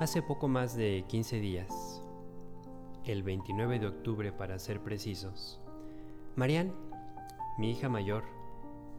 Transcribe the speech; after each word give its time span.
Hace 0.00 0.22
poco 0.22 0.48
más 0.48 0.76
de 0.76 1.04
15 1.08 1.40
días, 1.40 2.02
el 3.04 3.22
29 3.22 3.78
de 3.78 3.86
octubre 3.86 4.32
para 4.32 4.58
ser 4.58 4.80
precisos, 4.80 5.60
Marianne, 6.36 6.72
mi 7.58 7.70
hija 7.70 7.88
mayor, 7.88 8.24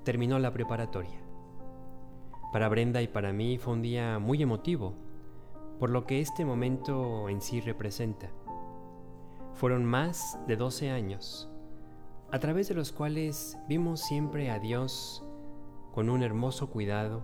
terminó 0.04 0.40
la 0.40 0.52
preparatoria. 0.52 1.20
Para 2.54 2.70
Brenda 2.70 3.02
y 3.02 3.08
para 3.08 3.34
mí 3.34 3.58
fue 3.58 3.74
un 3.74 3.82
día 3.82 4.18
muy 4.20 4.42
emotivo, 4.42 4.94
por 5.80 5.90
lo 5.90 6.06
que 6.06 6.22
este 6.22 6.46
momento 6.46 7.30
en 7.30 7.42
sí 7.42 7.62
representa. 7.62 8.32
Fueron 9.54 9.86
más 9.86 10.40
de 10.48 10.56
12 10.56 10.90
años, 10.90 11.50
a 12.32 12.40
través 12.40 12.70
de 12.70 12.74
los 12.74 12.92
cuales 12.92 13.60
vimos 13.68 14.00
siempre 14.00 14.50
a 14.50 14.60
Dios 14.60 15.24
con 15.94 16.10
un 16.10 16.24
hermoso 16.24 16.72
cuidado, 16.72 17.22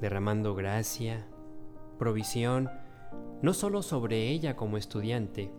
derramando 0.00 0.54
gracia, 0.54 1.26
provisión, 1.98 2.70
no 3.42 3.52
solo 3.54 3.82
sobre 3.82 4.28
ella 4.28 4.56
como 4.56 4.76
estudiante, 4.76 5.52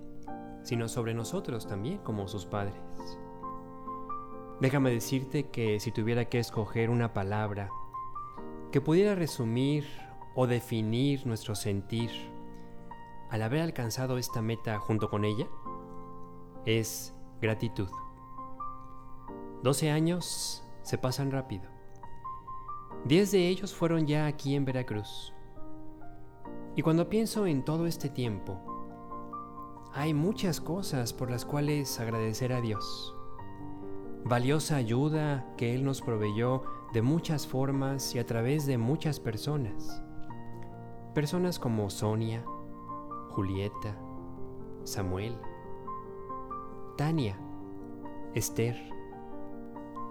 sino 0.63 0.87
sobre 0.87 1.13
nosotros 1.13 1.67
también 1.67 1.99
como 1.99 2.27
sus 2.27 2.45
padres. 2.45 2.75
Déjame 4.59 4.89
decirte 4.89 5.49
que 5.49 5.79
si 5.79 5.91
tuviera 5.91 6.25
que 6.25 6.39
escoger 6.39 6.89
una 6.89 7.13
palabra 7.13 7.69
que 8.71 8.81
pudiera 8.81 9.15
resumir 9.15 9.85
o 10.35 10.47
definir 10.47 11.25
nuestro 11.27 11.55
sentir 11.55 12.09
al 13.29 13.41
haber 13.41 13.61
alcanzado 13.61 14.17
esta 14.17 14.41
meta 14.41 14.79
junto 14.79 15.09
con 15.09 15.25
ella, 15.25 15.47
es 16.65 17.13
gratitud. 17.39 17.89
12 19.63 19.91
años 19.91 20.63
se 20.81 20.97
pasan 20.97 21.31
rápido. 21.31 21.69
Diez 23.05 23.31
de 23.31 23.47
ellos 23.47 23.73
fueron 23.73 24.07
ya 24.07 24.25
aquí 24.25 24.55
en 24.55 24.65
Veracruz. 24.65 25.33
Y 26.77 26.83
cuando 26.83 27.09
pienso 27.09 27.47
en 27.47 27.65
todo 27.65 27.87
este 27.87 28.07
tiempo, 28.07 28.59
hay 29.93 30.13
muchas 30.13 30.61
cosas 30.61 31.11
por 31.11 31.31
las 31.31 31.43
cuales 31.43 31.99
agradecer 31.99 32.53
a 32.53 32.61
Dios. 32.61 33.15
Valiosa 34.25 34.75
ayuda 34.75 35.55
que 35.57 35.73
Él 35.73 35.83
nos 35.83 36.03
proveyó 36.03 36.61
de 36.93 37.01
muchas 37.01 37.47
formas 37.47 38.13
y 38.13 38.19
a 38.19 38.27
través 38.27 38.67
de 38.67 38.77
muchas 38.77 39.19
personas. 39.19 40.03
Personas 41.15 41.57
como 41.57 41.89
Sonia, 41.89 42.45
Julieta, 43.29 43.97
Samuel, 44.83 45.35
Tania, 46.95 47.39
Esther, 48.35 48.77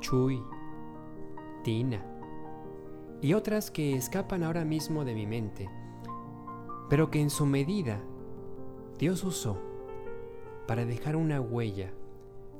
Chuy, 0.01 0.43
Tina 1.62 2.05
y 3.23 3.35
otras 3.35 3.71
que 3.71 3.95
escapan 3.95 4.43
ahora 4.43 4.65
mismo 4.65 5.05
de 5.05 5.15
mi 5.15 5.29
mente 5.29 5.71
pero 6.89 7.11
que 7.11 7.20
en 7.20 7.31
su 7.31 7.47
medida 7.47 8.01
Dios 8.98 9.25
usó 9.25 9.59
para 10.67 10.84
dejar 10.84 11.17
una 11.17 11.41
huella, 11.41 11.93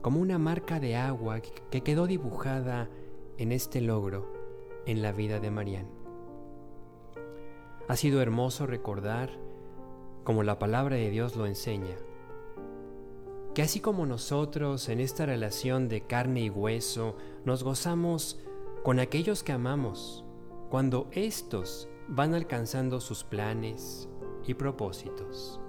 como 0.02 0.20
una 0.20 0.38
marca 0.38 0.78
de 0.80 0.96
agua 0.96 1.41
que 1.41 1.80
quedó 1.83 2.06
dibujada 2.06 2.88
en 3.38 3.52
este 3.52 3.80
logro 3.80 4.33
en 4.86 5.02
la 5.02 5.12
vida 5.12 5.41
de 5.41 5.50
Marianne. 5.50 5.91
Ha 7.88 7.96
sido 7.96 8.20
hermoso 8.20 8.66
recordar, 8.66 9.30
como 10.24 10.42
la 10.42 10.58
palabra 10.58 10.96
de 10.96 11.11
Dios 11.11 11.36
lo 11.36 11.46
enseña, 11.46 11.96
que 13.55 13.62
así 13.62 13.80
como 13.80 14.06
nosotros 14.06 14.88
en 14.88 15.00
esta 15.00 15.24
relación 15.24 15.88
de 15.88 16.02
carne 16.02 16.42
y 16.42 16.50
hueso 16.50 17.16
nos 17.44 17.62
gozamos 17.64 18.40
con 18.83 19.00
aquellos 19.00 19.42
que 19.42 19.52
amamos, 19.52 20.24
cuando 20.68 21.08
éstos 21.12 21.88
van 22.08 22.34
alcanzando 22.34 23.00
sus 23.00 23.24
planes, 23.24 24.08
y 24.47 24.55
propósitos. 24.55 25.61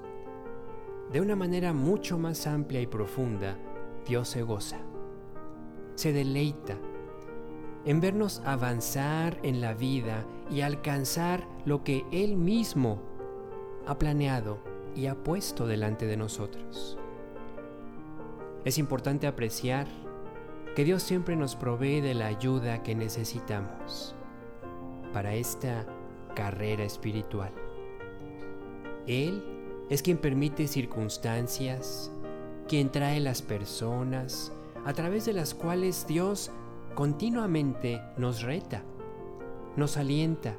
De 1.12 1.22
una 1.22 1.36
manera 1.36 1.74
mucho 1.74 2.18
más 2.18 2.48
amplia 2.48 2.82
y 2.82 2.88
profunda, 2.88 3.58
Dios 4.06 4.28
se 4.30 4.42
goza, 4.44 4.80
se 5.96 6.12
deleita 6.12 6.78
en 7.86 8.02
vernos 8.02 8.42
avanzar 8.44 9.40
en 9.44 9.62
la 9.62 9.74
vida 9.74 10.26
y 10.52 10.60
alcanzar 10.60 11.48
lo 11.64 11.86
que 11.86 12.06
Él 12.12 12.36
mismo 12.36 13.02
ha 13.86 13.98
planeado 13.98 14.60
y 14.94 15.06
ha 15.06 15.16
puesto 15.16 15.66
delante 15.66 16.06
de 16.06 16.18
nosotros. 16.18 16.98
Es 18.66 18.78
importante 18.78 19.28
apreciar 19.28 19.88
que 20.76 20.84
Dios 20.84 21.02
siempre 21.02 21.38
nos 21.38 21.56
provee 21.56 22.02
de 22.02 22.14
la 22.14 22.28
ayuda 22.28 22.84
que 22.84 22.94
necesitamos 22.94 24.16
para 25.14 25.36
esta 25.36 25.86
carrera 26.36 26.84
espiritual. 26.84 27.54
Él 29.08 29.42
es 29.90 30.02
quien 30.02 30.18
permite 30.18 30.68
circunstancias, 30.68 32.12
quien 32.68 32.92
trae 32.92 33.22
las 33.22 33.42
personas, 33.42 34.52
a 34.86 34.94
través 34.94 35.26
de 35.26 35.34
las 35.34 35.54
cuales 35.54 36.06
Dios 36.08 36.52
continuamente 36.94 38.02
nos 38.18 38.42
reta, 38.42 38.84
nos 39.78 39.96
alienta 39.96 40.56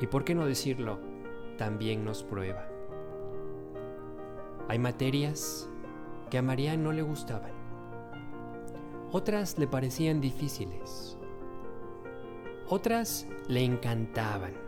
y, 0.00 0.08
por 0.08 0.24
qué 0.24 0.34
no 0.34 0.44
decirlo, 0.44 0.98
también 1.56 2.04
nos 2.04 2.24
prueba. 2.24 2.68
Hay 4.68 4.80
materias 4.80 5.68
que 6.30 6.38
a 6.38 6.42
María 6.42 6.76
no 6.76 6.90
le 6.90 7.02
gustaban, 7.02 7.52
otras 9.12 9.56
le 9.56 9.68
parecían 9.68 10.20
difíciles, 10.20 11.16
otras 12.68 13.28
le 13.46 13.62
encantaban 13.62 14.63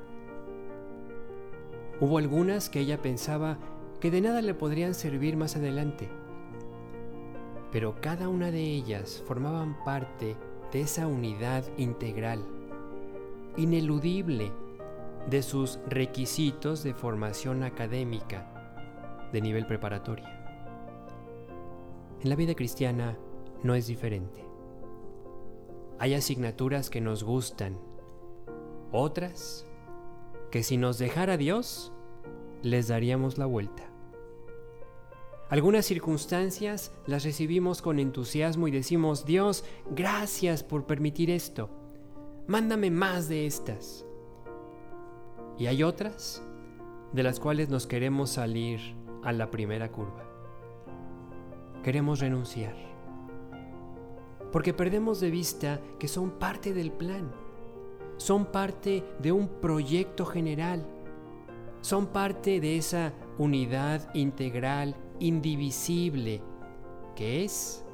Hubo 2.01 2.19
algunas 2.19 2.69
que 2.69 2.81
ella 2.81 3.01
pensaba 3.01 3.59
que 4.01 4.11
de 4.11 4.21
nada 4.21 4.43
le 4.43 4.53
podrían 4.53 4.95
servir 4.95 5.37
más 5.37 5.57
adelante, 5.57 6.09
pero 7.73 8.01
cada 8.01 8.29
una 8.29 8.51
de 8.51 8.61
ellas 8.61 9.23
formaban 9.27 9.83
parte 9.85 10.37
de 10.73 10.81
esa 10.83 11.07
unidad 11.07 11.65
integral, 11.79 12.45
ineludible 13.57 14.53
de 15.31 15.43
sus 15.43 15.79
requisitos 15.89 16.83
de 16.83 16.93
formación 16.93 17.63
académica 17.63 18.53
de 19.33 19.41
nivel 19.41 19.67
preparatoria. 19.67 20.33
En 22.23 22.29
la 22.29 22.37
vida 22.37 22.55
cristiana 22.55 23.17
no 23.63 23.75
es 23.75 23.87
diferente. 23.87 24.45
Hay 25.99 26.13
asignaturas 26.13 26.91
que 26.91 27.01
nos 27.01 27.25
gustan, 27.25 27.79
otras 28.93 29.67
que 30.51 30.63
si 30.63 30.77
nos 30.77 30.99
dejara 30.99 31.37
Dios, 31.37 31.93
les 32.63 32.89
daríamos 32.89 33.39
la 33.39 33.47
vuelta. 33.47 33.85
Algunas 35.49 35.87
circunstancias 35.87 36.93
las 37.07 37.25
recibimos 37.25 37.81
con 37.81 38.01
entusiasmo 38.01 38.67
y 38.67 38.73
decimos, 38.73 39.25
Dios, 39.25 39.65
gracias 39.91 40.65
por 40.65 40.87
permitir 40.87 41.31
esto. 41.31 41.71
Mándame 42.49 42.91
más 42.91 43.29
de 43.29 43.47
estas. 43.47 44.05
Y 45.57 45.67
hay 45.67 45.85
otras 45.85 46.43
de 47.13 47.23
las 47.23 47.39
cuales 47.39 47.69
nos 47.69 47.87
queremos 47.87 48.31
salir 48.31 48.81
a 49.23 49.33
la 49.33 49.51
primera 49.51 49.91
curva. 49.93 50.25
Queremos 51.85 52.19
renunciar. 52.19 52.75
Porque 54.51 54.75
perdemos 54.75 55.21
de 55.21 55.31
vista 55.31 55.81
que 56.01 56.09
son 56.09 56.31
parte 56.33 56.75
del 56.75 56.91
plan 56.91 57.33
son 58.17 58.47
parte 58.47 59.05
de 59.21 59.33
un 59.33 59.49
proyecto 59.49 60.25
general, 60.25 60.87
son 61.81 62.07
parte 62.07 62.61
de 62.61 62.77
esa 62.77 63.13
unidad 63.39 64.13
integral, 64.15 64.97
indivisible, 65.21 66.43
que 67.15 67.45
es 67.45 67.85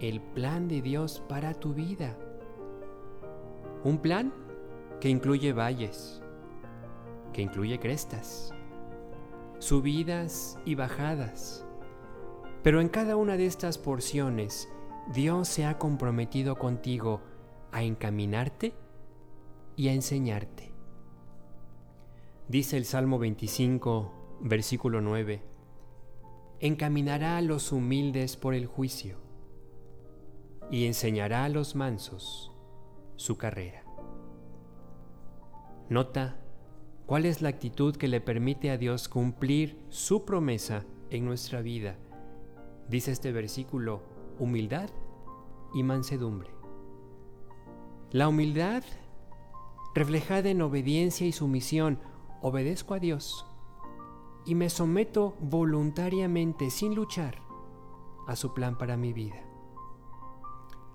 el 0.00 0.20
plan 0.20 0.68
de 0.68 0.82
Dios 0.82 1.22
para 1.28 1.54
tu 1.54 1.74
vida. 1.74 2.16
Un 3.84 3.98
plan 3.98 4.32
que 5.00 5.08
incluye 5.08 5.52
valles, 5.52 6.22
que 7.32 7.42
incluye 7.42 7.78
crestas, 7.78 8.52
subidas 9.58 10.58
y 10.64 10.74
bajadas. 10.74 11.64
Pero 12.62 12.80
en 12.80 12.88
cada 12.88 13.16
una 13.16 13.36
de 13.36 13.46
estas 13.46 13.78
porciones, 13.78 14.68
Dios 15.12 15.48
se 15.48 15.66
ha 15.66 15.78
comprometido 15.78 16.56
contigo 16.56 17.20
a 17.70 17.82
encaminarte 17.82 18.74
y 19.76 19.88
a 19.88 19.92
enseñarte. 19.92 20.72
Dice 22.48 22.76
el 22.76 22.84
Salmo 22.84 23.18
25, 23.18 24.38
versículo 24.40 25.00
9, 25.00 25.42
encaminará 26.60 27.36
a 27.36 27.42
los 27.42 27.72
humildes 27.72 28.36
por 28.36 28.54
el 28.54 28.66
juicio 28.66 29.18
y 30.70 30.86
enseñará 30.86 31.44
a 31.44 31.48
los 31.48 31.74
mansos 31.74 32.52
su 33.16 33.36
carrera. 33.36 33.84
Nota 35.88 36.36
cuál 37.06 37.26
es 37.26 37.42
la 37.42 37.48
actitud 37.48 37.96
que 37.96 38.08
le 38.08 38.20
permite 38.20 38.70
a 38.70 38.78
Dios 38.78 39.08
cumplir 39.08 39.78
su 39.88 40.24
promesa 40.24 40.84
en 41.10 41.24
nuestra 41.24 41.62
vida. 41.62 41.96
Dice 42.88 43.12
este 43.12 43.32
versículo, 43.32 44.02
humildad 44.38 44.90
y 45.74 45.82
mansedumbre. 45.82 46.50
La 48.10 48.28
humildad 48.28 48.82
reflejada 49.96 50.50
en 50.50 50.60
obediencia 50.60 51.26
y 51.26 51.32
sumisión, 51.32 51.98
obedezco 52.42 52.92
a 52.92 52.98
Dios 52.98 53.46
y 54.44 54.54
me 54.54 54.68
someto 54.68 55.34
voluntariamente, 55.40 56.68
sin 56.68 56.94
luchar, 56.94 57.40
a 58.28 58.36
su 58.36 58.52
plan 58.52 58.76
para 58.76 58.98
mi 58.98 59.14
vida. 59.14 59.42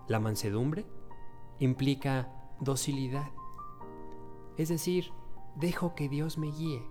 La 0.06 0.20
mansedumbre 0.20 0.86
implica 1.58 2.32
docilidad, 2.60 3.32
es 4.56 4.68
decir, 4.68 5.10
dejo 5.56 5.96
que 5.96 6.08
Dios 6.08 6.38
me 6.38 6.52
guíe. 6.52 6.84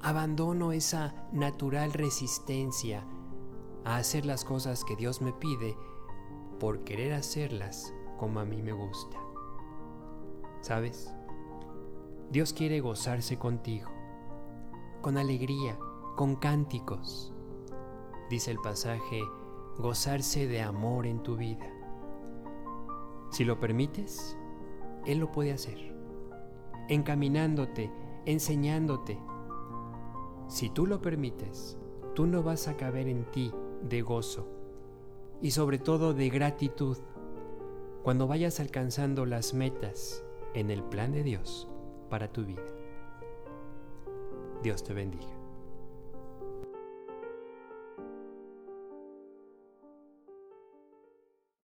Abandono 0.00 0.72
esa 0.72 1.28
natural 1.30 1.92
resistencia 1.92 3.06
a 3.84 3.98
hacer 3.98 4.26
las 4.26 4.44
cosas 4.44 4.84
que 4.84 4.96
Dios 4.96 5.22
me 5.22 5.32
pide 5.32 5.76
por 6.58 6.82
querer 6.82 7.12
hacerlas 7.12 7.94
como 8.18 8.40
a 8.40 8.44
mí 8.44 8.62
me 8.62 8.72
gusta. 8.72 9.31
¿Sabes? 10.62 11.12
Dios 12.30 12.52
quiere 12.52 12.78
gozarse 12.80 13.36
contigo, 13.36 13.90
con 15.02 15.18
alegría, 15.18 15.76
con 16.16 16.36
cánticos. 16.36 17.32
Dice 18.30 18.52
el 18.52 18.58
pasaje, 18.58 19.22
gozarse 19.76 20.46
de 20.46 20.62
amor 20.62 21.06
en 21.06 21.20
tu 21.20 21.36
vida. 21.36 21.68
Si 23.30 23.44
lo 23.44 23.58
permites, 23.58 24.38
Él 25.04 25.18
lo 25.18 25.32
puede 25.32 25.52
hacer, 25.52 25.94
encaminándote, 26.88 27.92
enseñándote. 28.24 29.18
Si 30.46 30.70
tú 30.70 30.86
lo 30.86 31.02
permites, 31.02 31.76
tú 32.14 32.26
no 32.26 32.44
vas 32.44 32.68
a 32.68 32.76
caber 32.76 33.08
en 33.08 33.24
ti 33.32 33.52
de 33.82 34.00
gozo 34.00 34.46
y 35.40 35.50
sobre 35.50 35.80
todo 35.80 36.14
de 36.14 36.30
gratitud 36.30 36.98
cuando 38.04 38.28
vayas 38.28 38.60
alcanzando 38.60 39.26
las 39.26 39.54
metas 39.54 40.24
en 40.54 40.70
el 40.70 40.82
plan 40.82 41.12
de 41.12 41.22
Dios 41.22 41.68
para 42.10 42.32
tu 42.32 42.44
vida. 42.44 42.62
Dios 44.62 44.82
te 44.84 44.92
bendiga. 44.92 45.41